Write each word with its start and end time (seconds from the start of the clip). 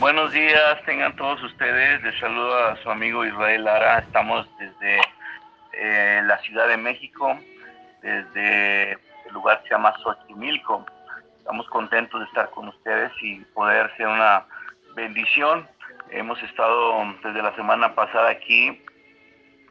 Buenos 0.00 0.32
días, 0.32 0.82
tengan 0.86 1.14
todos 1.14 1.40
ustedes. 1.44 2.02
Les 2.02 2.18
saludo 2.18 2.58
a 2.58 2.76
su 2.82 2.90
amigo 2.90 3.24
Israel 3.24 3.62
Lara. 3.62 4.00
Estamos 4.00 4.48
desde 4.58 5.00
eh, 5.72 6.20
la 6.24 6.36
Ciudad 6.38 6.66
de 6.66 6.76
México, 6.76 7.38
desde 8.02 8.92
el 8.92 9.32
lugar 9.32 9.62
que 9.62 9.68
se 9.68 9.74
llama 9.74 9.94
Xochimilco. 10.02 10.84
Estamos 11.38 11.68
contentos 11.68 12.18
de 12.18 12.26
estar 12.26 12.50
con 12.50 12.68
ustedes 12.68 13.12
y 13.22 13.36
poder 13.54 13.88
ser 13.96 14.08
una 14.08 14.44
bendición. 14.96 15.68
Hemos 16.10 16.42
estado 16.42 17.14
desde 17.22 17.42
la 17.42 17.54
semana 17.54 17.94
pasada 17.94 18.30
aquí 18.30 18.82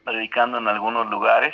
predicando 0.06 0.58
en 0.58 0.70
algunos 0.70 1.06
lugares. 1.10 1.54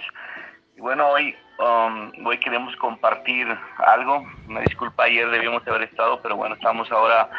Y 0.77 0.81
bueno, 0.81 1.07
hoy, 1.07 1.35
um, 1.57 2.11
hoy 2.23 2.37
queremos 2.37 2.75
compartir 2.75 3.47
algo. 3.79 4.27
Una 4.47 4.61
disculpa, 4.61 5.05
ayer 5.05 5.27
debíamos 5.31 5.67
haber 5.67 5.83
estado, 5.83 6.21
pero 6.21 6.35
bueno, 6.35 6.53
estamos 6.53 6.91
ahora 6.91 7.29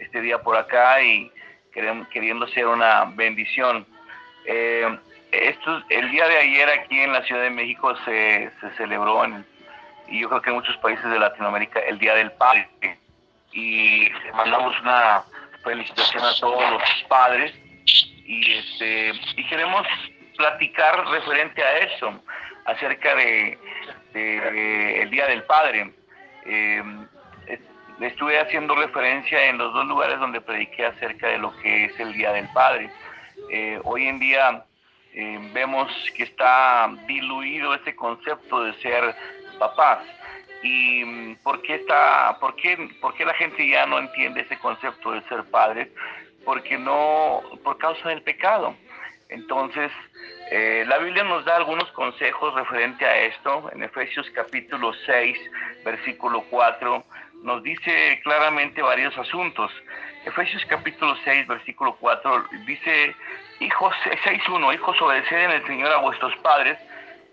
este 0.00 0.20
día 0.20 0.38
por 0.42 0.56
acá 0.56 1.02
y 1.02 1.30
queriendo 1.72 2.46
ser 2.48 2.66
una 2.66 3.04
bendición. 3.04 3.86
Eh, 4.44 4.98
el 5.32 6.10
día 6.10 6.26
de 6.26 6.38
ayer 6.38 6.68
aquí 6.68 6.98
en 6.98 7.12
la 7.12 7.22
Ciudad 7.22 7.42
de 7.42 7.50
México 7.50 7.94
se, 8.04 8.50
se 8.60 8.70
celebró, 8.76 9.24
en, 9.24 9.46
y 10.08 10.20
yo 10.20 10.28
creo 10.28 10.42
que 10.42 10.50
en 10.50 10.56
muchos 10.56 10.76
países 10.78 11.04
de 11.04 11.18
Latinoamérica, 11.18 11.80
el 11.80 11.98
Día 11.98 12.14
del 12.14 12.32
Padre. 12.32 12.68
Y 13.52 14.08
mandamos 14.34 14.78
una 14.80 15.22
felicitación 15.62 16.24
a 16.24 16.34
todos 16.40 16.70
los 16.70 16.82
padres 17.08 17.52
y, 18.24 18.52
este, 18.52 19.12
y 19.36 19.46
queremos 19.48 19.86
platicar 20.36 21.06
referente 21.08 21.62
a 21.62 21.78
eso, 21.78 22.22
acerca 22.64 23.14
de, 23.14 23.58
el 24.14 25.10
Día 25.10 25.26
del 25.26 25.44
Padre. 25.44 25.92
Eh, 26.46 26.82
estuve 28.06 28.38
haciendo 28.38 28.74
referencia 28.74 29.44
en 29.46 29.58
los 29.58 29.72
dos 29.72 29.86
lugares 29.86 30.18
donde 30.18 30.40
prediqué 30.40 30.86
acerca 30.86 31.28
de 31.28 31.38
lo 31.38 31.56
que 31.58 31.86
es 31.86 32.00
el 32.00 32.12
Día 32.12 32.32
del 32.32 32.48
Padre. 32.52 32.90
Eh, 33.50 33.80
hoy 33.84 34.06
en 34.06 34.18
día 34.18 34.64
eh, 35.12 35.38
vemos 35.52 35.90
que 36.16 36.24
está 36.24 36.90
diluido 37.06 37.74
ese 37.74 37.94
concepto 37.96 38.64
de 38.64 38.72
ser 38.80 39.14
papás. 39.58 40.04
¿Y 40.62 41.04
mm, 41.04 41.36
por 41.42 41.62
qué, 41.62 41.76
está, 41.76 42.36
por, 42.40 42.54
qué, 42.56 42.76
por 43.00 43.14
qué 43.14 43.24
la 43.24 43.34
gente 43.34 43.66
ya 43.68 43.86
no 43.86 43.98
entiende 43.98 44.42
ese 44.42 44.58
concepto 44.58 45.12
de 45.12 45.22
ser 45.22 45.44
padres? 45.44 45.88
Porque 46.44 46.78
no, 46.78 47.42
por 47.62 47.78
causa 47.78 48.08
del 48.08 48.22
pecado. 48.22 48.74
Entonces, 49.28 49.92
eh, 50.50 50.84
la 50.88 50.98
Biblia 50.98 51.22
nos 51.22 51.44
da 51.44 51.56
algunos 51.56 51.90
consejos 51.92 52.54
referente 52.54 53.04
a 53.04 53.16
esto. 53.22 53.70
En 53.72 53.82
Efesios 53.82 54.28
capítulo 54.30 54.92
6, 55.06 55.38
versículo 55.84 56.42
4, 56.50 57.04
nos 57.42 57.62
dice 57.62 58.20
claramente 58.22 58.82
varios 58.82 59.16
asuntos. 59.16 59.70
Efesios 60.24 60.64
capítulo 60.66 61.16
6, 61.24 61.46
versículo 61.46 61.96
4, 61.96 62.44
dice, 62.66 63.14
hijos, 63.60 63.94
6.1, 64.04 64.74
hijos, 64.74 65.00
obedeced 65.00 65.44
en 65.44 65.50
el 65.50 65.66
Señor 65.66 65.92
a 65.92 65.98
vuestros 65.98 66.36
padres, 66.38 66.78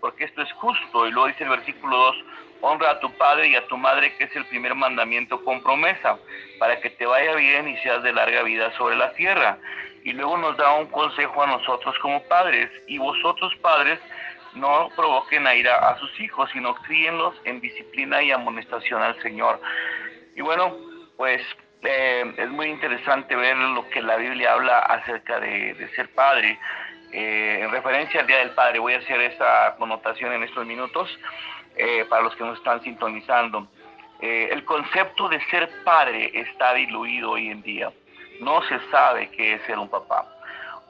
porque 0.00 0.24
esto 0.24 0.42
es 0.42 0.52
justo. 0.52 1.06
Y 1.06 1.10
luego 1.10 1.28
dice 1.28 1.44
el 1.44 1.50
versículo 1.50 1.96
2, 1.96 2.16
honra 2.62 2.92
a 2.92 3.00
tu 3.00 3.12
padre 3.12 3.48
y 3.48 3.56
a 3.56 3.66
tu 3.66 3.76
madre, 3.76 4.14
que 4.16 4.24
es 4.24 4.36
el 4.36 4.46
primer 4.46 4.74
mandamiento 4.74 5.44
con 5.44 5.62
promesa, 5.62 6.18
para 6.58 6.80
que 6.80 6.90
te 6.90 7.04
vaya 7.04 7.34
bien 7.34 7.68
y 7.68 7.76
seas 7.78 8.02
de 8.02 8.12
larga 8.12 8.42
vida 8.42 8.72
sobre 8.78 8.96
la 8.96 9.12
tierra. 9.12 9.58
Y 10.04 10.12
luego 10.12 10.38
nos 10.38 10.56
da 10.56 10.72
un 10.74 10.86
consejo 10.86 11.42
a 11.42 11.46
nosotros 11.46 11.98
como 11.98 12.22
padres, 12.24 12.70
y 12.86 12.96
vosotros 12.96 13.54
padres, 13.56 14.00
no 14.54 14.88
provoquen 14.96 15.46
a 15.46 15.54
ira 15.54 15.76
a 15.76 15.98
sus 15.98 16.20
hijos, 16.20 16.50
sino 16.52 16.74
críenlos 16.74 17.34
en 17.44 17.60
disciplina 17.60 18.22
y 18.22 18.30
amonestación 18.30 19.02
al 19.02 19.20
Señor. 19.22 19.60
Y 20.34 20.40
bueno, 20.40 20.76
pues 21.16 21.42
eh, 21.82 22.34
es 22.36 22.48
muy 22.50 22.66
interesante 22.66 23.36
ver 23.36 23.56
lo 23.56 23.88
que 23.90 24.02
la 24.02 24.16
Biblia 24.16 24.52
habla 24.52 24.78
acerca 24.78 25.38
de, 25.40 25.88
ser 25.94 26.12
padre. 26.14 26.58
Eh, 27.12 27.60
en 27.62 27.70
referencia 27.70 28.20
al 28.20 28.26
Día 28.26 28.38
del 28.38 28.50
Padre, 28.50 28.78
voy 28.78 28.94
a 28.94 28.98
hacer 28.98 29.20
esa 29.20 29.76
connotación 29.78 30.32
en 30.32 30.42
estos 30.42 30.66
minutos 30.66 31.08
eh, 31.76 32.04
para 32.08 32.22
los 32.22 32.34
que 32.36 32.44
nos 32.44 32.58
están 32.58 32.82
sintonizando. 32.82 33.68
el 34.20 34.64
concepto 34.64 35.28
de 35.28 35.40
ser 35.46 35.70
padre 35.84 36.30
está 36.34 36.74
diluido 36.74 37.30
hoy 37.32 37.48
en 37.48 37.62
día. 37.62 37.90
No 38.40 38.62
se 38.62 38.78
sabe 38.90 39.30
qué 39.30 39.54
es 39.54 39.62
ser 39.62 39.78
un 39.78 39.88
papá. 39.88 40.26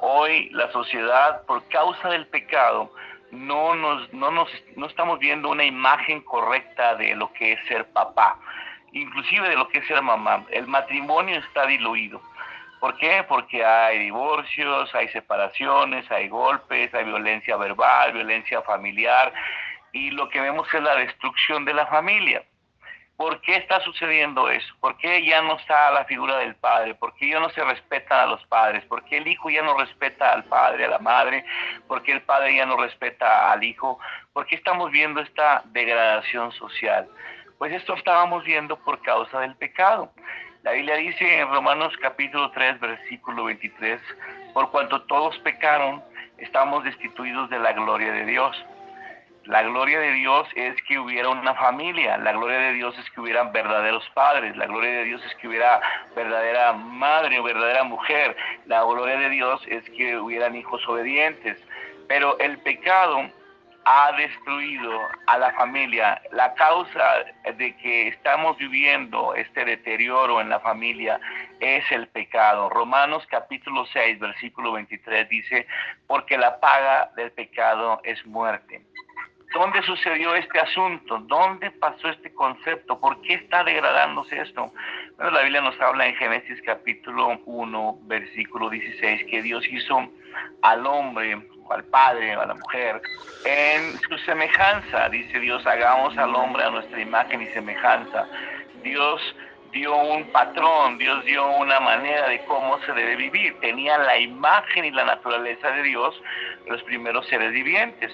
Hoy 0.00 0.48
la 0.50 0.70
sociedad, 0.72 1.42
por 1.46 1.66
causa 1.68 2.08
del 2.08 2.26
pecado, 2.26 2.92
no, 3.30 3.74
nos, 3.74 4.12
no, 4.12 4.30
nos, 4.30 4.48
no 4.76 4.86
estamos 4.86 5.18
viendo 5.18 5.50
una 5.50 5.64
imagen 5.64 6.20
correcta 6.22 6.94
de 6.96 7.14
lo 7.14 7.32
que 7.32 7.52
es 7.52 7.60
ser 7.68 7.86
papá, 7.92 8.38
inclusive 8.92 9.48
de 9.48 9.56
lo 9.56 9.68
que 9.68 9.78
es 9.78 9.86
ser 9.86 10.02
mamá. 10.02 10.44
El 10.50 10.66
matrimonio 10.66 11.38
está 11.38 11.66
diluido. 11.66 12.20
¿Por 12.80 12.96
qué? 12.96 13.24
Porque 13.28 13.64
hay 13.64 13.98
divorcios, 13.98 14.94
hay 14.94 15.08
separaciones, 15.08 16.08
hay 16.10 16.28
golpes, 16.28 16.94
hay 16.94 17.04
violencia 17.04 17.56
verbal, 17.56 18.12
violencia 18.12 18.62
familiar, 18.62 19.32
y 19.92 20.10
lo 20.10 20.28
que 20.28 20.40
vemos 20.40 20.72
es 20.72 20.82
la 20.82 20.94
destrucción 20.94 21.64
de 21.64 21.74
la 21.74 21.86
familia. 21.86 22.42
¿Por 23.18 23.40
qué 23.40 23.56
está 23.56 23.80
sucediendo 23.80 24.48
eso? 24.48 24.72
¿Por 24.78 24.96
qué 24.96 25.24
ya 25.24 25.42
no 25.42 25.56
está 25.56 25.90
la 25.90 26.04
figura 26.04 26.36
del 26.38 26.54
padre? 26.54 26.94
¿Por 26.94 27.12
qué 27.16 27.30
ya 27.30 27.40
no 27.40 27.50
se 27.50 27.64
respetan 27.64 28.20
a 28.20 28.26
los 28.26 28.46
padres? 28.46 28.84
¿Por 28.84 29.02
qué 29.06 29.16
el 29.16 29.26
hijo 29.26 29.50
ya 29.50 29.60
no 29.60 29.76
respeta 29.76 30.32
al 30.32 30.44
padre, 30.44 30.84
a 30.84 30.88
la 30.88 31.00
madre? 31.00 31.44
¿Por 31.88 32.04
qué 32.04 32.12
el 32.12 32.22
padre 32.22 32.54
ya 32.54 32.64
no 32.64 32.76
respeta 32.76 33.50
al 33.50 33.64
hijo? 33.64 33.98
¿Por 34.32 34.46
qué 34.46 34.54
estamos 34.54 34.92
viendo 34.92 35.20
esta 35.20 35.62
degradación 35.64 36.52
social? 36.52 37.08
Pues 37.58 37.72
esto 37.72 37.94
estábamos 37.94 38.44
viendo 38.44 38.78
por 38.84 39.02
causa 39.02 39.40
del 39.40 39.56
pecado. 39.56 40.12
La 40.62 40.70
Biblia 40.70 40.94
dice 40.94 41.40
en 41.40 41.48
Romanos 41.48 41.92
capítulo 42.00 42.52
3, 42.52 42.78
versículo 42.78 43.46
23, 43.46 44.00
por 44.54 44.70
cuanto 44.70 45.02
todos 45.06 45.36
pecaron, 45.40 46.04
estamos 46.36 46.84
destituidos 46.84 47.50
de 47.50 47.58
la 47.58 47.72
gloria 47.72 48.12
de 48.12 48.26
Dios 48.26 48.56
la 49.48 49.62
gloria 49.62 49.98
de 49.98 50.12
Dios 50.12 50.46
es 50.56 50.74
que 50.82 50.98
hubiera 50.98 51.30
una 51.30 51.54
familia, 51.54 52.18
la 52.18 52.32
gloria 52.32 52.58
de 52.58 52.74
Dios 52.74 52.94
es 52.98 53.10
que 53.10 53.22
hubieran 53.22 53.50
verdaderos 53.50 54.04
padres, 54.14 54.54
la 54.58 54.66
gloria 54.66 54.90
de 54.90 55.04
Dios 55.04 55.24
es 55.24 55.34
que 55.36 55.48
hubiera 55.48 55.80
verdadera 56.14 56.74
madre 56.74 57.40
o 57.40 57.42
verdadera 57.42 57.82
mujer, 57.82 58.36
la 58.66 58.84
gloria 58.84 59.16
de 59.16 59.30
Dios 59.30 59.62
es 59.66 59.88
que 59.90 60.18
hubieran 60.18 60.54
hijos 60.54 60.86
obedientes. 60.86 61.58
Pero 62.08 62.38
el 62.40 62.58
pecado 62.58 63.30
ha 63.86 64.12
destruido 64.18 65.00
a 65.26 65.38
la 65.38 65.50
familia. 65.54 66.20
La 66.32 66.52
causa 66.52 67.24
de 67.56 67.74
que 67.78 68.08
estamos 68.08 68.58
viviendo 68.58 69.34
este 69.34 69.64
deterioro 69.64 70.42
en 70.42 70.50
la 70.50 70.60
familia 70.60 71.18
es 71.60 71.90
el 71.90 72.06
pecado. 72.08 72.68
Romanos 72.68 73.26
capítulo 73.30 73.86
6, 73.86 74.18
versículo 74.18 74.72
23 74.72 75.26
dice, 75.30 75.66
porque 76.06 76.36
la 76.36 76.60
paga 76.60 77.10
del 77.16 77.32
pecado 77.32 78.02
es 78.04 78.24
muerte. 78.26 78.82
¿Dónde 79.58 79.82
sucedió 79.82 80.36
este 80.36 80.60
asunto? 80.60 81.18
¿Dónde 81.26 81.72
pasó 81.72 82.08
este 82.10 82.32
concepto? 82.32 83.00
¿Por 83.00 83.20
qué 83.22 83.34
está 83.34 83.64
degradándose 83.64 84.40
esto? 84.40 84.72
Bueno, 85.16 85.32
la 85.32 85.42
Biblia 85.42 85.60
nos 85.60 85.80
habla 85.80 86.06
en 86.06 86.14
Génesis 86.14 86.62
capítulo 86.64 87.40
1, 87.44 87.98
versículo 88.02 88.70
16, 88.70 89.24
que 89.28 89.42
Dios 89.42 89.66
hizo 89.68 90.12
al 90.62 90.86
hombre, 90.86 91.44
al 91.70 91.82
padre, 91.86 92.34
a 92.34 92.46
la 92.46 92.54
mujer, 92.54 93.02
en 93.46 93.98
su 93.98 94.16
semejanza. 94.18 95.08
Dice 95.08 95.40
Dios, 95.40 95.66
hagamos 95.66 96.16
al 96.16 96.36
hombre 96.36 96.62
a 96.62 96.70
nuestra 96.70 97.00
imagen 97.00 97.42
y 97.42 97.46
semejanza. 97.48 98.28
Dios 98.84 99.20
dio 99.72 99.96
un 99.96 100.30
patrón, 100.30 100.98
Dios 100.98 101.24
dio 101.24 101.44
una 101.56 101.80
manera 101.80 102.28
de 102.28 102.44
cómo 102.44 102.78
se 102.86 102.92
debe 102.92 103.16
vivir. 103.16 103.58
Tenía 103.58 103.98
la 103.98 104.18
imagen 104.18 104.84
y 104.84 104.92
la 104.92 105.04
naturaleza 105.04 105.72
de 105.72 105.82
Dios, 105.82 106.14
los 106.68 106.80
primeros 106.84 107.26
seres 107.26 107.50
vivientes. 107.50 108.12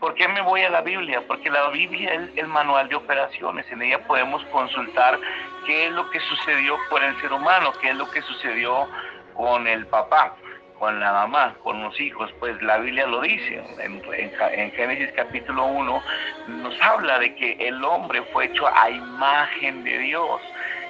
¿Por 0.00 0.14
qué 0.14 0.28
me 0.28 0.42
voy 0.42 0.62
a 0.62 0.70
la 0.70 0.82
Biblia? 0.82 1.22
Porque 1.26 1.50
la 1.50 1.68
Biblia 1.70 2.12
es 2.12 2.36
el 2.36 2.48
manual 2.48 2.88
de 2.88 2.96
operaciones. 2.96 3.66
En 3.70 3.82
ella 3.82 4.06
podemos 4.06 4.44
consultar 4.46 5.18
qué 5.66 5.86
es 5.86 5.92
lo 5.92 6.08
que 6.10 6.20
sucedió 6.20 6.76
con 6.90 7.02
el 7.02 7.18
ser 7.20 7.32
humano, 7.32 7.72
qué 7.80 7.90
es 7.90 7.96
lo 7.96 8.10
que 8.10 8.20
sucedió 8.22 8.88
con 9.34 9.66
el 9.66 9.86
papá, 9.86 10.36
con 10.78 11.00
la 11.00 11.12
mamá, 11.12 11.54
con 11.62 11.82
los 11.82 11.98
hijos. 11.98 12.30
Pues 12.38 12.60
la 12.62 12.78
Biblia 12.78 13.06
lo 13.06 13.22
dice. 13.22 13.64
En, 13.78 14.72
Génesis 14.72 15.12
capítulo 15.16 15.64
1 15.64 16.02
nos 16.48 16.82
habla 16.82 17.18
de 17.18 17.34
que 17.34 17.52
el 17.66 17.82
hombre 17.82 18.22
fue 18.32 18.46
hecho 18.46 18.66
a 18.66 18.90
imagen 18.90 19.82
de 19.82 19.98
Dios. 19.98 20.40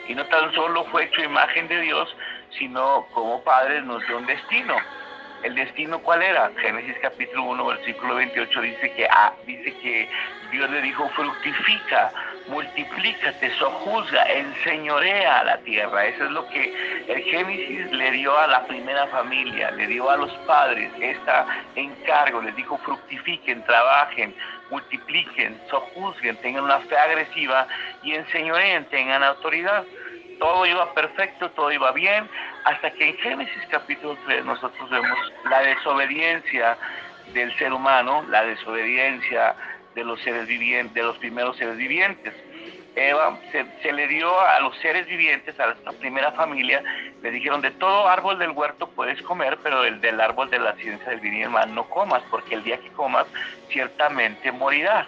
Y 0.08 0.14
no 0.14 0.24
tan 0.26 0.52
solo 0.52 0.84
fue 0.86 1.04
hecho 1.04 1.20
a 1.20 1.24
imagen 1.24 1.68
de 1.68 1.80
Dios, 1.80 2.16
sino 2.58 3.06
como 3.12 3.42
padre 3.44 3.82
nos 3.82 4.04
dio 4.06 4.18
un 4.18 4.26
destino 4.26 4.76
¿El 5.42 5.54
destino 5.54 5.98
cuál 6.00 6.22
era? 6.22 6.50
Génesis 6.60 6.96
capítulo 7.00 7.44
1, 7.44 7.66
versículo 7.66 8.14
28 8.16 8.60
dice 8.62 8.92
que, 8.92 9.06
ah, 9.10 9.32
dice 9.46 9.72
que 9.78 10.08
Dios 10.50 10.70
le 10.70 10.80
dijo, 10.82 11.08
fructifica, 11.10 12.12
multiplícate, 12.48 13.50
sojuzga, 13.58 14.24
enseñorea 14.24 15.40
a 15.40 15.44
la 15.44 15.58
tierra. 15.58 16.06
Eso 16.06 16.24
es 16.24 16.30
lo 16.30 16.48
que 16.48 17.04
el 17.08 17.22
Génesis 17.24 17.90
le 17.92 18.10
dio 18.12 18.36
a 18.36 18.46
la 18.46 18.66
primera 18.66 19.06
familia, 19.08 19.70
le 19.72 19.86
dio 19.86 20.08
a 20.10 20.16
los 20.16 20.32
padres 20.46 20.90
este 21.00 21.32
encargo, 21.76 22.42
les 22.42 22.54
dijo 22.56 22.78
fructifiquen, 22.78 23.64
trabajen, 23.64 24.34
multipliquen, 24.70 25.60
sojuzguen, 25.70 26.36
tengan 26.38 26.64
una 26.64 26.80
fe 26.80 26.96
agresiva 26.96 27.66
y 28.02 28.14
enseñoreen, 28.14 28.84
tengan 28.86 29.22
autoridad. 29.22 29.84
Todo 30.38 30.66
iba 30.66 30.92
perfecto, 30.94 31.50
todo 31.50 31.72
iba 31.72 31.92
bien, 31.92 32.28
hasta 32.64 32.90
que 32.92 33.10
en 33.10 33.16
Génesis 33.18 33.62
capítulo 33.70 34.16
3 34.26 34.44
nosotros 34.44 34.90
vemos 34.90 35.18
la 35.50 35.60
desobediencia 35.60 36.76
del 37.32 37.56
ser 37.58 37.72
humano, 37.72 38.24
la 38.28 38.44
desobediencia 38.44 39.54
de 39.94 40.04
los 40.04 40.20
seres 40.20 40.46
vivientes, 40.46 40.94
de 40.94 41.02
los 41.02 41.16
primeros 41.18 41.56
seres 41.56 41.76
vivientes. 41.76 42.34
Eva 42.94 43.38
se, 43.52 43.92
le 43.92 44.08
dio 44.08 44.40
a 44.40 44.58
los 44.60 44.74
seres 44.78 45.06
vivientes, 45.06 45.58
a 45.60 45.66
la 45.66 45.92
primera 46.00 46.32
familia, 46.32 46.82
le 47.22 47.30
dijeron, 47.30 47.60
de 47.60 47.70
todo 47.72 48.08
árbol 48.08 48.38
del 48.38 48.50
huerto 48.50 48.88
puedes 48.88 49.20
comer, 49.22 49.58
pero 49.62 49.84
el 49.84 50.00
del 50.00 50.18
árbol 50.18 50.48
de 50.48 50.58
la 50.58 50.74
ciencia 50.76 51.10
del 51.10 51.20
bien 51.20 51.50
y 51.50 51.70
no 51.72 51.84
comas, 51.90 52.22
porque 52.30 52.54
el 52.54 52.64
día 52.64 52.78
que 52.78 52.88
comas 52.92 53.26
ciertamente 53.68 54.50
morirás. 54.50 55.06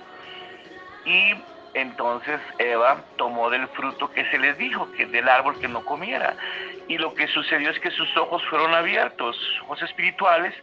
Y 1.07 1.35
entonces 1.75 2.41
Eva 2.59 3.03
tomó 3.17 3.51
del 3.51 3.67
fruto 3.69 4.11
que 4.13 4.25
se 4.31 4.39
les 4.39 4.57
dijo, 4.59 4.91
que 4.93 5.07
del 5.07 5.29
árbol 5.29 5.59
que 5.61 5.69
no 5.69 5.85
comiera. 5.85 6.35
Y 6.89 6.99
lo 6.99 7.15
que 7.15 7.29
sucedió 7.29 7.71
es 7.71 7.79
que 7.81 7.91
sus 7.91 8.17
ojos 8.17 8.43
fueron 8.49 8.75
abiertos, 8.75 9.37
ojos 9.65 9.83
espirituales, 9.83 10.55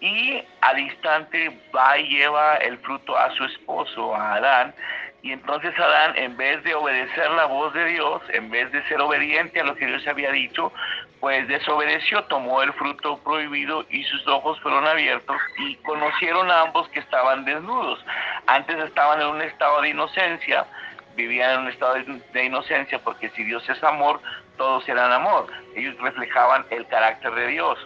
y 0.00 0.42
al 0.60 0.80
instante 0.80 1.60
va 1.74 1.96
y 1.96 2.08
lleva 2.08 2.56
el 2.56 2.76
fruto 2.78 3.16
a 3.16 3.30
su 3.30 3.44
esposo, 3.44 4.14
a 4.14 4.34
Adán, 4.34 4.74
y 5.22 5.30
entonces 5.30 5.72
Adán, 5.78 6.14
en 6.16 6.36
vez 6.36 6.62
de 6.64 6.74
obedecer 6.74 7.30
la 7.30 7.46
voz 7.46 7.72
de 7.72 7.84
Dios, 7.86 8.20
en 8.30 8.50
vez 8.50 8.70
de 8.72 8.82
ser 8.88 9.00
obediente 9.00 9.60
a 9.60 9.64
lo 9.64 9.76
que 9.76 9.86
Dios 9.86 10.04
había 10.08 10.32
dicho, 10.32 10.72
pues 11.20 11.46
desobedeció, 11.46 12.24
tomó 12.24 12.60
el 12.62 12.72
fruto 12.72 13.18
prohibido 13.18 13.86
y 13.88 14.02
sus 14.02 14.26
ojos 14.26 14.58
fueron 14.60 14.84
abiertos 14.86 15.36
y 15.58 15.76
conocieron 15.76 16.50
a 16.50 16.62
ambos 16.62 16.88
que 16.88 16.98
estaban 16.98 17.44
desnudos. 17.44 18.04
Antes 18.48 18.76
estaban 18.78 19.20
en 19.20 19.28
un 19.28 19.42
estado 19.42 19.80
de 19.82 19.90
inocencia, 19.90 20.66
vivían 21.14 21.52
en 21.52 21.60
un 21.60 21.68
estado 21.68 21.94
de 22.32 22.44
inocencia 22.44 22.98
porque 22.98 23.30
si 23.30 23.44
Dios 23.44 23.68
es 23.68 23.82
amor, 23.84 24.20
todos 24.56 24.88
eran 24.88 25.12
amor. 25.12 25.46
Ellos 25.76 25.96
reflejaban 26.00 26.66
el 26.70 26.84
carácter 26.88 27.32
de 27.32 27.46
Dios 27.46 27.78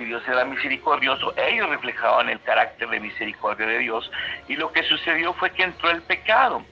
si 0.00 0.06
Dios 0.06 0.22
era 0.26 0.46
misericordioso, 0.46 1.34
ellos 1.36 1.68
reflejaban 1.68 2.30
el 2.30 2.40
carácter 2.40 2.88
de 2.88 3.00
misericordia 3.00 3.66
de 3.66 3.78
Dios. 3.80 4.10
Y 4.48 4.56
lo 4.56 4.72
que 4.72 4.82
sucedió 4.84 5.34
fue 5.34 5.50
que 5.50 5.64
entró 5.64 5.90
el 5.90 6.00
pecado. 6.00 6.64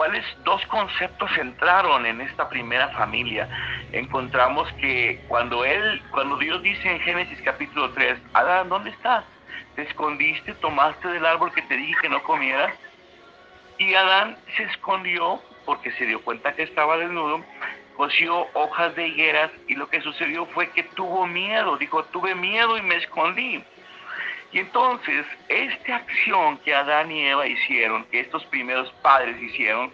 ¿Cuáles 0.00 0.24
dos 0.44 0.64
conceptos 0.68 1.30
entraron 1.36 2.06
en 2.06 2.22
esta 2.22 2.48
primera 2.48 2.88
familia? 2.88 3.46
Encontramos 3.92 4.66
que 4.80 5.22
cuando 5.28 5.62
él, 5.62 6.02
cuando 6.10 6.38
Dios 6.38 6.62
dice 6.62 6.90
en 6.90 7.00
Génesis 7.00 7.38
capítulo 7.42 7.90
3, 7.90 8.18
Adán, 8.32 8.70
¿dónde 8.70 8.88
estás? 8.88 9.26
¿Te 9.76 9.82
escondiste, 9.82 10.54
tomaste 10.54 11.06
del 11.08 11.26
árbol 11.26 11.52
que 11.52 11.60
te 11.60 11.76
dije 11.76 11.94
que 12.00 12.08
no 12.08 12.22
comieras? 12.22 12.74
Y 13.76 13.92
Adán 13.94 14.38
se 14.56 14.62
escondió 14.62 15.38
porque 15.66 15.92
se 15.92 16.06
dio 16.06 16.22
cuenta 16.22 16.54
que 16.54 16.62
estaba 16.62 16.96
desnudo, 16.96 17.44
cosió 17.94 18.46
hojas 18.54 18.96
de 18.96 19.06
higueras 19.06 19.50
y 19.68 19.74
lo 19.74 19.90
que 19.90 20.00
sucedió 20.00 20.46
fue 20.46 20.70
que 20.70 20.82
tuvo 20.82 21.26
miedo, 21.26 21.76
dijo, 21.76 22.04
tuve 22.04 22.34
miedo 22.34 22.78
y 22.78 22.80
me 22.80 22.96
escondí. 22.96 23.62
Y 24.52 24.58
entonces, 24.58 25.26
esta 25.48 25.96
acción 25.96 26.58
que 26.58 26.74
Adán 26.74 27.10
y 27.12 27.26
Eva 27.26 27.46
hicieron, 27.46 28.04
que 28.06 28.20
estos 28.20 28.44
primeros 28.46 28.90
padres 29.02 29.40
hicieron, 29.40 29.92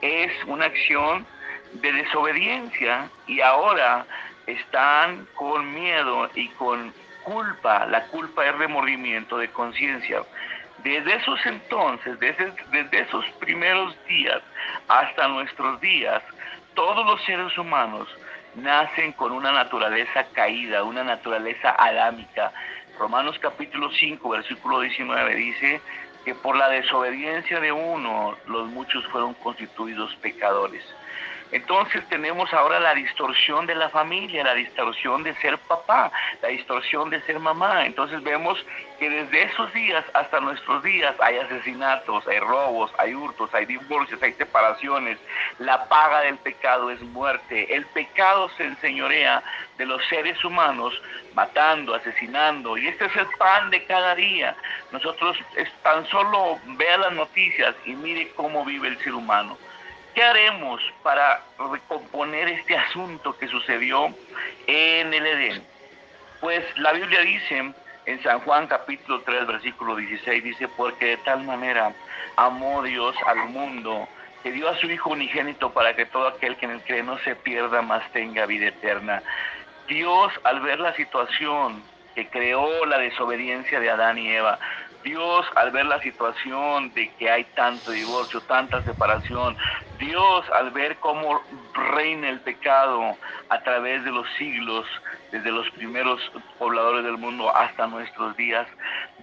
es 0.00 0.32
una 0.46 0.66
acción 0.66 1.26
de 1.74 1.92
desobediencia 1.92 3.10
y 3.26 3.40
ahora 3.40 4.06
están 4.46 5.26
con 5.34 5.74
miedo 5.74 6.30
y 6.34 6.48
con 6.50 6.92
culpa. 7.22 7.86
La 7.86 8.04
culpa 8.06 8.46
es 8.46 8.54
remordimiento 8.56 9.38
de 9.38 9.48
conciencia. 9.48 10.22
Desde 10.82 11.14
esos 11.14 11.38
entonces, 11.46 12.18
desde, 12.18 12.52
esos 12.92 13.24
primeros 13.38 13.96
días 14.06 14.42
hasta 14.88 15.28
nuestros 15.28 15.80
días, 15.80 16.22
todos 16.74 17.06
los 17.06 17.22
seres 17.24 17.56
humanos 17.56 18.08
nacen 18.56 19.12
con 19.12 19.32
una 19.32 19.52
naturaleza 19.52 20.24
caída, 20.32 20.82
una 20.82 21.04
naturaleza 21.04 21.70
adámica, 21.78 22.52
Romanos 22.98 23.38
capítulo 23.40 23.90
5, 23.90 24.28
versículo 24.28 24.80
19 24.80 25.34
dice 25.34 25.80
que 26.24 26.34
por 26.34 26.56
la 26.56 26.68
desobediencia 26.68 27.60
de 27.60 27.72
uno 27.72 28.36
los 28.46 28.68
muchos 28.68 29.04
fueron 29.08 29.34
constituidos 29.34 30.14
pecadores. 30.16 30.84
Entonces 31.52 32.02
tenemos 32.08 32.52
ahora 32.54 32.80
la 32.80 32.94
distorsión 32.94 33.66
de 33.66 33.74
la 33.74 33.90
familia, 33.90 34.42
la 34.42 34.54
distorsión 34.54 35.22
de 35.22 35.34
ser 35.36 35.58
papá, 35.58 36.10
la 36.40 36.48
distorsión 36.48 37.10
de 37.10 37.20
ser 37.22 37.38
mamá. 37.38 37.84
Entonces 37.84 38.22
vemos 38.22 38.58
que 38.98 39.10
desde 39.10 39.42
esos 39.42 39.70
días 39.74 40.02
hasta 40.14 40.40
nuestros 40.40 40.82
días 40.82 41.14
hay 41.20 41.36
asesinatos, 41.36 42.26
hay 42.26 42.38
robos, 42.38 42.90
hay 42.98 43.14
hurtos, 43.14 43.52
hay 43.52 43.66
divorcios, 43.66 44.22
hay 44.22 44.32
separaciones. 44.32 45.18
La 45.58 45.88
paga 45.88 46.20
del 46.20 46.38
pecado 46.38 46.90
es 46.90 47.00
muerte. 47.02 47.74
El 47.74 47.84
pecado 47.86 48.48
se 48.56 48.64
enseñorea 48.64 49.42
de 49.76 49.84
los 49.84 50.02
seres 50.08 50.42
humanos 50.44 50.94
matando, 51.34 51.94
asesinando. 51.94 52.78
Y 52.78 52.88
este 52.88 53.04
es 53.04 53.16
el 53.16 53.26
pan 53.38 53.68
de 53.68 53.84
cada 53.84 54.14
día. 54.14 54.56
Nosotros 54.90 55.36
tan 55.82 56.06
solo 56.06 56.58
vea 56.78 56.96
las 56.96 57.12
noticias 57.12 57.74
y 57.84 57.92
mire 57.94 58.30
cómo 58.36 58.64
vive 58.64 58.88
el 58.88 58.98
ser 59.00 59.12
humano. 59.12 59.58
¿Qué 60.14 60.22
haremos 60.22 60.82
para 61.02 61.42
recomponer 61.70 62.48
este 62.48 62.76
asunto 62.76 63.36
que 63.38 63.48
sucedió 63.48 64.14
en 64.66 65.14
el 65.14 65.26
Edén? 65.26 65.64
Pues 66.40 66.64
la 66.76 66.92
Biblia 66.92 67.20
dice 67.20 67.72
en 68.04 68.22
San 68.22 68.40
Juan 68.40 68.66
capítulo 68.66 69.22
3 69.22 69.46
versículo 69.46 69.96
16, 69.96 70.44
dice, 70.44 70.68
porque 70.68 71.06
de 71.06 71.16
tal 71.18 71.44
manera 71.44 71.92
amó 72.36 72.82
Dios 72.82 73.16
al 73.26 73.48
mundo 73.48 74.06
que 74.42 74.52
dio 74.52 74.68
a 74.68 74.76
su 74.76 74.90
Hijo 74.90 75.10
unigénito 75.10 75.72
para 75.72 75.96
que 75.96 76.04
todo 76.04 76.28
aquel 76.28 76.56
que 76.56 76.66
en 76.66 76.72
él 76.72 76.82
cree 76.84 77.02
no 77.02 77.16
se 77.20 77.34
pierda, 77.36 77.80
más 77.80 78.02
tenga 78.12 78.44
vida 78.44 78.66
eterna. 78.66 79.22
Dios 79.88 80.32
al 80.44 80.60
ver 80.60 80.78
la 80.80 80.94
situación 80.94 81.82
que 82.14 82.28
creó 82.28 82.84
la 82.84 82.98
desobediencia 82.98 83.80
de 83.80 83.88
Adán 83.88 84.18
y 84.18 84.30
Eva, 84.30 84.58
Dios, 85.02 85.46
al 85.56 85.70
ver 85.70 85.86
la 85.86 86.00
situación 86.00 86.92
de 86.94 87.10
que 87.16 87.30
hay 87.30 87.44
tanto 87.54 87.90
divorcio, 87.90 88.40
tanta 88.42 88.82
separación, 88.82 89.56
Dios, 89.98 90.44
al 90.50 90.70
ver 90.70 90.96
cómo 90.96 91.40
reina 91.94 92.28
el 92.28 92.40
pecado 92.40 93.16
a 93.48 93.62
través 93.62 94.04
de 94.04 94.10
los 94.10 94.26
siglos, 94.38 94.86
desde 95.30 95.50
los 95.50 95.68
primeros 95.70 96.20
pobladores 96.58 97.04
del 97.04 97.18
mundo 97.18 97.54
hasta 97.54 97.86
nuestros 97.86 98.36
días, 98.36 98.66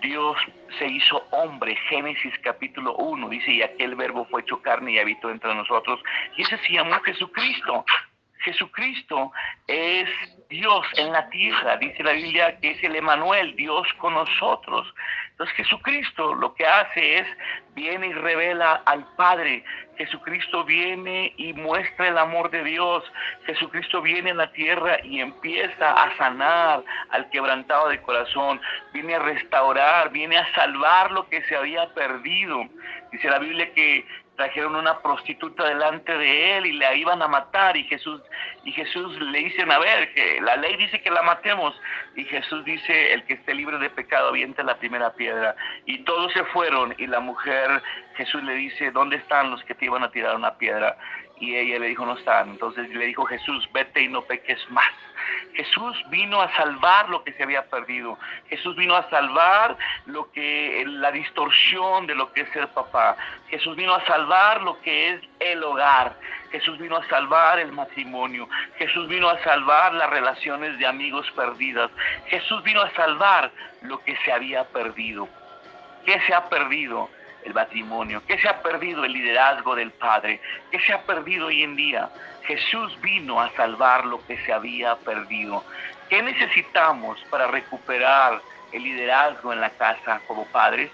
Dios 0.01 0.37
se 0.77 0.87
hizo 0.87 1.23
hombre. 1.31 1.75
Génesis 1.89 2.33
capítulo 2.43 2.95
1 2.95 3.29
dice, 3.29 3.51
y 3.51 3.61
aquel 3.61 3.95
verbo 3.95 4.25
fue 4.25 4.41
hecho 4.41 4.61
carne 4.61 4.93
y 4.93 4.99
habitó 4.99 5.29
entre 5.29 5.53
nosotros. 5.53 5.99
Y 6.35 6.43
ese 6.43 6.57
se 6.57 6.73
llamó 6.73 6.99
Jesucristo. 7.01 7.85
Jesucristo 8.39 9.31
es 9.67 10.09
Dios 10.49 10.85
en 10.95 11.11
la 11.11 11.29
tierra, 11.29 11.77
dice 11.77 12.03
la 12.03 12.13
Biblia 12.13 12.57
que 12.59 12.71
es 12.71 12.83
el 12.83 12.95
Emanuel, 12.95 13.55
Dios 13.55 13.88
con 13.98 14.13
nosotros. 14.13 14.88
Entonces 15.39 15.55
Jesucristo 15.55 16.36
lo 16.36 16.53
que 16.53 16.67
hace 16.67 17.19
es, 17.19 17.27
viene 17.74 18.08
y 18.08 18.13
revela 18.13 18.81
al 18.86 19.05
Padre. 19.15 19.63
Jesucristo 19.98 20.65
viene 20.65 21.34
y 21.38 21.53
muestra 21.53 22.10
el 22.10 22.17
amor 22.17 22.51
de 22.51 22.62
Dios. 22.62 23.05
Jesucristo 23.46 24.01
viene 24.01 24.31
a 24.31 24.34
la 24.34 24.51
tierra 24.51 24.98
y 25.01 25.22
empieza 25.22 25.93
a 25.93 26.17
sanar 26.17 26.84
al 27.12 27.29
quebrantado 27.29 27.88
de 27.88 28.01
corazón. 28.01 28.60
Viene 28.91 29.15
a 29.15 29.19
restaurar, 29.19 30.12
viene 30.12 30.38
a 30.38 30.53
salvar 30.55 31.10
lo 31.12 31.29
que 31.29 31.41
se 31.43 31.55
había 31.55 31.88
perdido. 31.93 32.65
Dice 33.13 33.29
la 33.29 33.39
Biblia 33.39 33.74
que 33.74 34.05
trajeron 34.39 34.77
una 34.77 35.00
prostituta 35.00 35.67
delante 35.67 36.17
de 36.17 36.58
él 36.58 36.65
y 36.65 36.72
la 36.72 36.96
iban 36.96 37.22
a 37.22 37.27
matar 37.27 37.75
y 37.75 37.84
Jesús 37.84 38.22
y 38.63 38.72
Jesús 38.72 39.19
le 39.19 39.38
dicen 39.39 39.69
a 39.69 39.77
ver 39.79 40.13
que 40.13 40.39
la 40.39 40.55
ley 40.55 40.77
dice 40.77 41.01
que 41.01 41.12
la 41.12 41.22
matemos 41.24 41.75
y 42.15 42.24
Jesús 42.24 42.63
dice 42.63 43.12
el 43.12 43.25
que 43.25 43.34
esté 43.34 43.53
libre 43.53 43.77
de 43.79 43.89
pecado 43.89 44.29
avienta 44.29 44.63
la 44.63 44.77
primera 44.77 45.12
piedra 45.12 45.58
y 45.86 46.05
todos 46.05 46.31
se 46.31 46.46
fueron 46.46 46.96
y 46.98 47.08
la 47.08 47.19
mujer 47.19 47.84
Jesús 48.15 48.41
le 48.43 48.53
dice 48.53 48.91
dónde 48.91 49.17
están 49.17 49.51
los 49.51 49.62
que 49.65 49.75
te 49.75 49.84
iban 49.84 50.03
a 50.03 50.12
tirar 50.12 50.38
una 50.38 50.58
piedra 50.58 50.98
y 51.39 51.55
ella 51.55 51.79
le 51.79 51.88
dijo 51.88 52.05
no 52.05 52.17
están 52.17 52.50
entonces 52.50 52.89
le 52.89 53.05
dijo 53.05 53.25
Jesús 53.25 53.67
vete 53.74 54.01
y 54.01 54.08
no 54.08 54.22
peques 54.24 54.60
más 54.69 54.91
Jesús 55.53 55.98
vino 56.10 56.41
a 56.41 56.53
salvar 56.55 57.10
lo 57.10 57.24
que 57.24 57.34
se 57.34 57.43
había 57.43 57.65
perdido. 57.69 58.17
Jesús 58.48 58.75
vino 58.75 58.96
a 58.96 59.10
salvar 59.10 59.77
lo 60.05 60.31
que 60.31 60.84
la 60.88 61.12
distorsión 61.12 62.08
de 62.08 62.15
lo 62.15 62.31
que 62.31 62.41
es 62.41 62.50
ser 62.51 62.67
papá. 62.69 63.17
Jesús 63.50 63.75
vino 63.75 63.93
a 63.93 64.05
salvar 64.05 64.62
lo 64.62 64.79
que 64.81 65.10
es 65.10 65.22
el 65.39 65.63
hogar. 65.63 66.15
Jesús 66.51 66.77
vino 66.79 66.98
a 66.98 67.08
salvar 67.08 67.60
el 67.60 67.72
matrimonio. 67.72 68.48
Jesús 68.77 69.08
vino 69.08 69.29
a 69.29 69.38
salvar 69.43 69.93
las 69.93 70.10
relaciones 70.10 70.77
de 70.79 70.88
amigos 70.88 71.29
perdidas. 71.36 71.91
Jesús 72.27 72.63
vino 72.63 72.81
a 72.81 72.89
salvar 72.91 73.51
lo 73.81 74.01
que 74.03 74.15
se 74.24 74.31
había 74.31 74.63
perdido. 74.65 75.27
¿Qué 76.05 76.19
se 76.22 76.34
ha 76.34 76.48
perdido? 76.50 77.10
El 77.43 77.53
matrimonio, 77.53 78.22
¿Qué 78.27 78.38
se 78.39 78.48
ha 78.48 78.62
perdido 78.62 79.05
el 79.05 79.13
liderazgo 79.13 79.75
del 79.75 79.91
Padre, 79.91 80.41
¿Qué 80.72 80.79
se 80.79 80.93
ha 80.93 81.01
perdido 81.03 81.48
hoy 81.48 81.63
en 81.63 81.75
día 81.75 82.10
Jesús 82.50 83.00
vino 83.01 83.39
a 83.39 83.51
salvar 83.51 84.05
lo 84.05 84.25
que 84.25 84.36
se 84.43 84.51
había 84.51 84.96
perdido. 84.96 85.63
¿Qué 86.10 86.24
necesitamos 86.24 87.19
para 87.29 87.46
recuperar 87.46 88.41
el 88.72 88.84
liderazgo 88.84 89.53
en 89.53 89.62
la 89.62 89.69
casa 89.69 90.19
como 90.25 90.46
padres? 90.46 90.89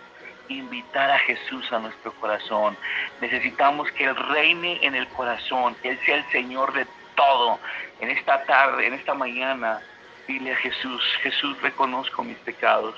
Invitar 0.50 1.10
a 1.10 1.20
Jesús 1.20 1.72
a 1.72 1.80
nuestro 1.80 2.12
corazón. 2.16 2.75
Necesitamos 3.22 3.90
que 3.94 4.04
Él 4.04 4.18
reine 4.18 4.80
en 4.82 4.96
el 4.96 5.08
corazón, 5.08 5.75
que 5.75 5.92
Él 5.92 6.00
sea 6.06 6.18
el 6.18 6.30
Señor 6.30 6.74
de 6.74 6.86
todo. 7.16 7.58
En 8.02 8.10
esta 8.10 8.44
tarde, 8.44 8.88
en 8.88 8.94
esta 8.94 9.14
mañana, 9.14 9.80
dile 10.28 10.52
a 10.52 10.58
Jesús, 10.58 11.02
Jesús, 11.22 11.56
reconozco 11.62 12.22
mis 12.22 12.38
pecados. 12.40 12.96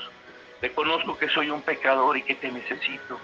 Reconozco 0.61 1.17
que 1.17 1.29
soy 1.29 1.49
un 1.49 1.61
pecador 1.61 2.17
y 2.17 2.23
que 2.23 2.35
te 2.35 2.51
necesito. 2.51 3.19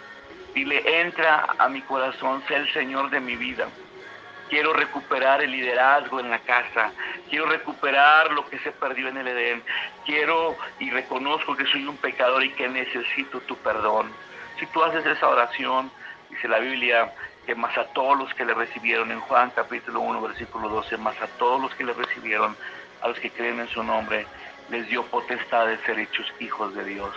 Dile, 0.54 1.02
entra 1.02 1.56
a 1.58 1.68
mi 1.68 1.82
corazón, 1.82 2.44
sé 2.48 2.56
el 2.56 2.72
Señor 2.74 3.10
de 3.10 3.20
mi 3.20 3.36
vida. 3.36 3.68
Quiero 4.50 4.72
recuperar 4.74 5.42
el 5.42 5.52
liderazgo 5.52 6.20
en 6.20 6.30
la 6.30 6.38
casa. 6.40 6.92
Quiero 7.30 7.48
recuperar 7.48 8.32
lo 8.34 8.48
que 8.48 8.60
se 8.60 8.72
perdió 8.72 9.08
en 9.08 9.18
el 9.18 9.28
Edén. 9.28 9.64
Quiero 10.06 10.56
y 10.80 10.92
reconozco 10.92 11.56
que 11.56 11.66
soy 11.66 11.88
un 11.88 11.98
pecador 11.98 12.44
y 12.44 12.52
que 12.52 12.70
necesito 12.70 13.40
tu 13.42 13.58
perdón. 13.58 14.12
Si 14.60 14.68
tú 14.68 14.84
haces 14.84 15.04
esa 15.06 15.28
oración, 15.28 15.92
dice 16.30 16.48
la 16.48 16.60
Biblia, 16.60 17.12
que 17.48 17.56
más 17.56 17.76
a 17.78 17.86
todos 17.94 18.18
los 18.18 18.34
que 18.36 18.46
le 18.46 18.54
recibieron, 18.54 19.12
en 19.12 19.20
Juan 19.22 19.52
capítulo 19.56 20.02
1, 20.02 20.22
versículo 20.22 20.70
12, 20.70 20.98
más 20.98 21.20
a 21.20 21.28
todos 21.40 21.60
los 21.60 21.74
que 21.74 21.84
le 21.84 21.94
recibieron, 21.94 22.56
a 23.02 23.08
los 23.08 23.20
que 23.20 23.32
creen 23.32 23.60
en 23.60 23.68
su 23.70 23.84
nombre, 23.84 24.28
les 24.74 24.90
dio 24.90 25.04
potestad 25.04 25.68
de 25.68 25.78
ser 25.86 26.00
hechos 26.00 26.26
hijos 26.40 26.74
de 26.74 26.84
Dios. 26.84 27.16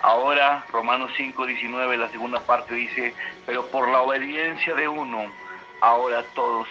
Ahora, 0.00 0.64
Romanos 0.70 1.10
5, 1.16 1.44
19, 1.44 1.96
la 1.96 2.08
segunda 2.10 2.38
parte 2.38 2.72
dice, 2.72 3.12
pero 3.46 3.66
por 3.66 3.88
la 3.88 4.02
obediencia 4.02 4.74
de 4.76 4.86
uno, 4.86 5.26
ahora 5.80 6.22
todos 6.36 6.68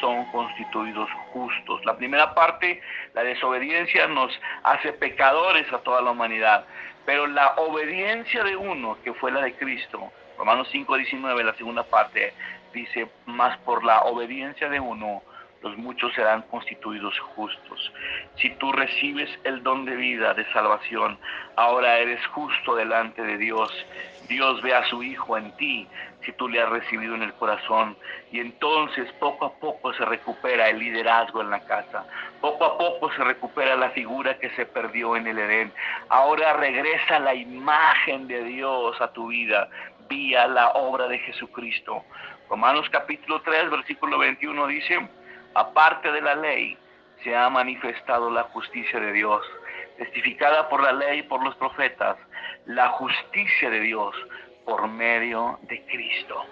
son 0.00 0.24
constituidos 0.32 1.10
justos. 1.30 1.84
La 1.84 1.94
primera 1.94 2.34
parte, 2.34 2.80
la 3.12 3.22
desobediencia, 3.22 4.06
nos 4.06 4.32
hace 4.62 4.94
pecadores 4.94 5.70
a 5.70 5.78
toda 5.78 6.00
la 6.00 6.12
humanidad, 6.12 6.64
pero 7.04 7.26
la 7.26 7.48
obediencia 7.56 8.44
de 8.44 8.56
uno, 8.56 8.96
que 9.04 9.12
fue 9.12 9.30
la 9.30 9.42
de 9.42 9.56
Cristo, 9.56 10.10
Romanos 10.38 10.68
5, 10.72 10.96
19, 10.96 11.44
la 11.44 11.54
segunda 11.54 11.82
parte, 11.82 12.32
dice, 12.72 13.08
más 13.26 13.58
por 13.58 13.84
la 13.84 14.04
obediencia 14.04 14.70
de 14.70 14.80
uno, 14.80 15.22
los 15.62 15.76
muchos 15.76 16.12
serán 16.14 16.42
constituidos 16.42 17.18
justos. 17.20 17.92
Si 18.36 18.50
tú 18.56 18.72
recibes 18.72 19.30
el 19.44 19.62
don 19.62 19.84
de 19.84 19.96
vida, 19.96 20.34
de 20.34 20.44
salvación, 20.52 21.18
ahora 21.56 21.98
eres 21.98 22.24
justo 22.28 22.76
delante 22.76 23.22
de 23.22 23.38
Dios. 23.38 23.70
Dios 24.28 24.60
ve 24.62 24.74
a 24.74 24.84
su 24.84 25.02
Hijo 25.02 25.36
en 25.36 25.56
ti, 25.56 25.86
si 26.24 26.32
tú 26.32 26.48
le 26.48 26.60
has 26.60 26.68
recibido 26.68 27.14
en 27.14 27.22
el 27.22 27.32
corazón. 27.34 27.96
Y 28.32 28.40
entonces 28.40 29.10
poco 29.20 29.46
a 29.46 29.54
poco 29.54 29.92
se 29.94 30.04
recupera 30.04 30.68
el 30.68 30.78
liderazgo 30.78 31.40
en 31.40 31.50
la 31.50 31.64
casa. 31.64 32.04
Poco 32.40 32.64
a 32.64 32.78
poco 32.78 33.10
se 33.12 33.24
recupera 33.24 33.76
la 33.76 33.90
figura 33.90 34.38
que 34.38 34.50
se 34.50 34.66
perdió 34.66 35.16
en 35.16 35.26
el 35.26 35.38
Edén. 35.38 35.72
Ahora 36.08 36.54
regresa 36.54 37.18
la 37.18 37.34
imagen 37.34 38.26
de 38.28 38.42
Dios 38.44 39.00
a 39.00 39.12
tu 39.12 39.28
vida 39.28 39.68
vía 40.08 40.46
la 40.46 40.70
obra 40.70 41.08
de 41.08 41.18
Jesucristo. 41.18 42.04
Romanos 42.48 42.88
capítulo 42.90 43.40
3, 43.42 43.70
versículo 43.70 44.18
21 44.18 44.66
dice, 44.68 45.08
aparte 45.56 46.12
de 46.12 46.20
la 46.20 46.34
ley, 46.34 46.76
se 47.24 47.34
ha 47.34 47.48
manifestado 47.48 48.30
la 48.30 48.42
justicia 48.44 49.00
de 49.00 49.12
Dios, 49.12 49.42
testificada 49.96 50.68
por 50.68 50.82
la 50.82 50.92
ley 50.92 51.20
y 51.20 51.22
por 51.22 51.42
los 51.42 51.56
profetas, 51.56 52.16
la 52.66 52.88
justicia 52.90 53.70
de 53.70 53.80
Dios 53.80 54.14
por 54.66 54.86
medio 54.88 55.58
de 55.62 55.82
Cristo. 55.86 56.44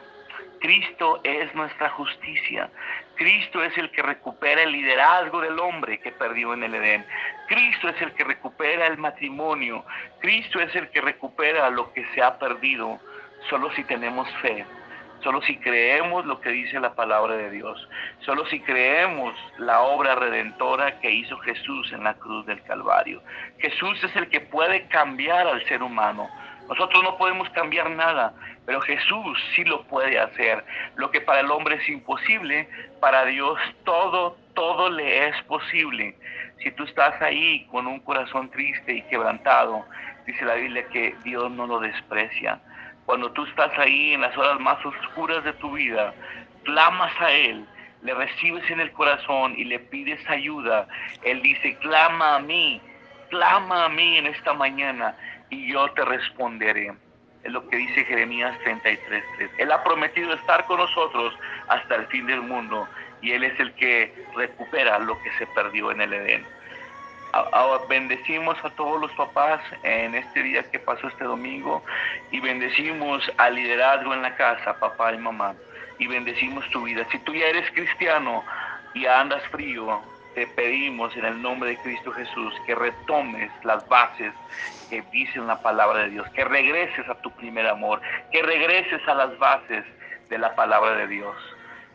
Cristo 0.60 1.20
es 1.22 1.54
nuestra 1.54 1.90
justicia. 1.90 2.70
Cristo 3.16 3.62
es 3.62 3.76
el 3.76 3.90
que 3.90 4.00
recupera 4.00 4.62
el 4.62 4.72
liderazgo 4.72 5.42
del 5.42 5.58
hombre 5.58 6.00
que 6.00 6.10
perdió 6.10 6.54
en 6.54 6.62
el 6.62 6.74
Edén. 6.74 7.04
Cristo 7.48 7.90
es 7.90 8.00
el 8.00 8.14
que 8.14 8.24
recupera 8.24 8.86
el 8.86 8.96
matrimonio. 8.96 9.84
Cristo 10.20 10.60
es 10.60 10.74
el 10.74 10.88
que 10.88 11.02
recupera 11.02 11.68
lo 11.68 11.92
que 11.92 12.06
se 12.14 12.22
ha 12.22 12.38
perdido 12.38 12.98
solo 13.50 13.70
si 13.72 13.84
tenemos 13.84 14.26
fe 14.40 14.64
solo 15.24 15.40
si 15.42 15.56
creemos 15.56 16.26
lo 16.26 16.40
que 16.40 16.50
dice 16.50 16.78
la 16.78 16.94
palabra 16.94 17.34
de 17.34 17.50
Dios, 17.50 17.88
solo 18.20 18.46
si 18.46 18.60
creemos 18.60 19.34
la 19.58 19.80
obra 19.80 20.14
redentora 20.14 21.00
que 21.00 21.10
hizo 21.10 21.38
Jesús 21.38 21.90
en 21.92 22.04
la 22.04 22.14
cruz 22.14 22.44
del 22.44 22.62
Calvario. 22.62 23.22
Jesús 23.58 24.04
es 24.04 24.14
el 24.14 24.28
que 24.28 24.40
puede 24.40 24.86
cambiar 24.88 25.46
al 25.48 25.64
ser 25.64 25.82
humano. 25.82 26.28
Nosotros 26.68 27.02
no 27.02 27.16
podemos 27.16 27.48
cambiar 27.50 27.90
nada, 27.90 28.34
pero 28.66 28.80
Jesús 28.82 29.38
sí 29.56 29.64
lo 29.64 29.82
puede 29.84 30.18
hacer. 30.18 30.62
Lo 30.96 31.10
que 31.10 31.22
para 31.22 31.40
el 31.40 31.50
hombre 31.50 31.76
es 31.76 31.88
imposible, 31.88 32.68
para 33.00 33.24
Dios 33.24 33.58
todo, 33.84 34.36
todo 34.54 34.90
le 34.90 35.28
es 35.28 35.42
posible. 35.44 36.16
Si 36.62 36.70
tú 36.72 36.84
estás 36.84 37.20
ahí 37.22 37.66
con 37.70 37.86
un 37.86 38.00
corazón 38.00 38.50
triste 38.50 38.92
y 38.92 39.02
quebrantado, 39.02 39.86
dice 40.26 40.44
la 40.44 40.54
Biblia 40.54 40.86
que 40.88 41.14
Dios 41.24 41.50
no 41.50 41.66
lo 41.66 41.80
desprecia 41.80 42.60
cuando 43.06 43.30
tú 43.32 43.44
estás 43.44 43.70
ahí 43.78 44.14
en 44.14 44.22
las 44.22 44.36
horas 44.36 44.58
más 44.60 44.84
oscuras 44.84 45.44
de 45.44 45.52
tu 45.54 45.72
vida, 45.72 46.14
clamas 46.64 47.12
a 47.20 47.30
Él, 47.30 47.66
le 48.02 48.14
recibes 48.14 48.68
en 48.70 48.80
el 48.80 48.92
corazón 48.92 49.54
y 49.56 49.64
le 49.64 49.78
pides 49.78 50.20
ayuda. 50.28 50.86
Él 51.22 51.42
dice, 51.42 51.76
clama 51.78 52.36
a 52.36 52.38
mí, 52.40 52.80
clama 53.30 53.86
a 53.86 53.88
mí 53.88 54.18
en 54.18 54.26
esta 54.26 54.52
mañana 54.52 55.16
y 55.50 55.72
yo 55.72 55.90
te 55.92 56.04
responderé. 56.04 56.92
Es 57.42 57.52
lo 57.52 57.66
que 57.68 57.76
dice 57.76 58.04
Jeremías 58.04 58.56
33.3. 58.64 59.50
Él 59.58 59.72
ha 59.72 59.84
prometido 59.84 60.32
estar 60.32 60.64
con 60.66 60.78
nosotros 60.78 61.34
hasta 61.68 61.96
el 61.96 62.06
fin 62.06 62.26
del 62.26 62.40
mundo 62.40 62.88
y 63.20 63.32
Él 63.32 63.44
es 63.44 63.58
el 63.60 63.72
que 63.74 64.14
recupera 64.34 64.98
lo 64.98 65.20
que 65.22 65.30
se 65.32 65.46
perdió 65.48 65.90
en 65.90 66.00
el 66.00 66.12
Edén 66.12 66.46
bendecimos 67.88 68.56
a 68.64 68.70
todos 68.70 69.00
los 69.00 69.12
papás 69.12 69.60
en 69.82 70.14
este 70.14 70.42
día 70.42 70.62
que 70.70 70.78
pasó 70.78 71.08
este 71.08 71.24
domingo 71.24 71.82
y 72.30 72.40
bendecimos 72.40 73.22
al 73.38 73.54
liderazgo 73.54 74.14
en 74.14 74.22
la 74.22 74.34
casa, 74.36 74.78
papá 74.78 75.12
y 75.12 75.18
mamá, 75.18 75.54
y 75.98 76.06
bendecimos 76.06 76.68
tu 76.70 76.82
vida. 76.82 77.06
Si 77.10 77.18
tú 77.20 77.34
ya 77.34 77.46
eres 77.46 77.70
cristiano 77.72 78.44
y 78.94 79.06
andas 79.06 79.42
frío, 79.48 80.00
te 80.34 80.46
pedimos 80.48 81.16
en 81.16 81.24
el 81.24 81.40
nombre 81.40 81.70
de 81.70 81.76
Cristo 81.78 82.10
Jesús 82.12 82.54
que 82.66 82.74
retomes 82.74 83.50
las 83.62 83.88
bases 83.88 84.32
que 84.90 85.02
dicen 85.12 85.46
la 85.46 85.60
palabra 85.62 86.00
de 86.00 86.10
Dios, 86.10 86.28
que 86.30 86.44
regreses 86.44 87.08
a 87.08 87.14
tu 87.22 87.30
primer 87.32 87.66
amor, 87.66 88.00
que 88.32 88.42
regreses 88.42 89.00
a 89.08 89.14
las 89.14 89.38
bases 89.38 89.84
de 90.28 90.38
la 90.38 90.54
palabra 90.54 90.96
de 90.96 91.06
Dios. 91.06 91.36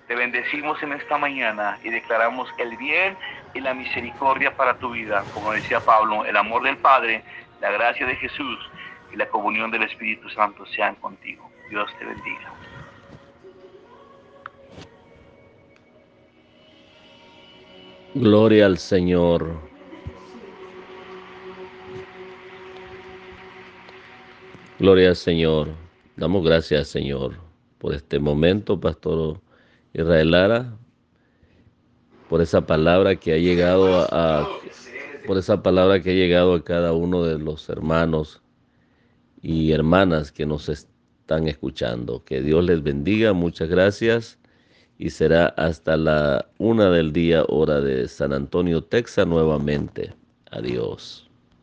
Te 0.09 0.15
bendecimos 0.15 0.81
en 0.81 0.93
esta 0.93 1.19
mañana 1.19 1.77
y 1.83 1.91
declaramos 1.91 2.49
el 2.57 2.75
bien 2.77 3.15
y 3.53 3.59
la 3.61 3.75
misericordia 3.75 4.57
para 4.57 4.79
tu 4.79 4.89
vida. 4.89 5.23
Como 5.35 5.51
decía 5.51 5.81
Pablo, 5.81 6.25
el 6.25 6.35
amor 6.35 6.63
del 6.63 6.77
Padre, 6.77 7.23
la 7.61 7.69
gracia 7.69 8.07
de 8.07 8.15
Jesús 8.15 8.57
y 9.13 9.17
la 9.17 9.29
comunión 9.29 9.69
del 9.69 9.83
Espíritu 9.83 10.27
Santo 10.31 10.65
sean 10.65 10.95
contigo. 10.95 11.47
Dios 11.69 11.87
te 11.99 12.05
bendiga. 12.05 12.51
Gloria 18.15 18.65
al 18.65 18.79
Señor. 18.79 19.61
Gloria 24.79 25.09
al 25.09 25.15
Señor. 25.15 25.67
Damos 26.15 26.43
gracias, 26.43 26.87
Señor, 26.87 27.35
por 27.77 27.93
este 27.93 28.17
momento, 28.17 28.79
Pastor 28.79 29.39
Israel 29.93 30.31
Lara, 30.31 30.77
por 32.29 32.41
esa 32.41 32.65
palabra 32.65 33.15
que 33.15 33.34
ha 33.34 33.38
llegado 33.38 34.08
a, 34.12 34.48
por 35.25 35.38
esa 35.38 35.63
palabra 35.63 36.01
que 36.01 36.12
ha 36.12 36.13
llegado 36.13 36.53
a 36.53 36.63
cada 36.63 36.93
uno 36.93 37.24
de 37.24 37.39
los 37.39 37.69
hermanos 37.69 38.41
y 39.41 39.72
hermanas 39.72 40.31
que 40.31 40.46
nos 40.46 40.69
están 40.69 41.48
escuchando. 41.48 42.24
Que 42.24 42.41
Dios 42.41 42.63
les 42.63 42.84
bendiga, 42.84 43.34
muchas 43.34 43.69
gracias 43.69 44.39
y 44.98 45.10
será 45.10 45.48
hasta 45.58 45.98
la 45.98 46.50
una 46.58 46.91
del 46.91 47.13
día 47.13 47.43
hora 47.48 47.79
de 47.79 48.08
San 48.08 48.34
Antonio, 48.34 48.84
Texas 48.84 49.25
nuevamente. 49.25 50.13
Adiós. 50.51 51.28